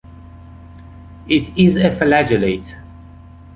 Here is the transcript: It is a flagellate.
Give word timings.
It 1.27 1.55
is 1.55 1.77
a 1.77 1.91
flagellate. 1.95 2.65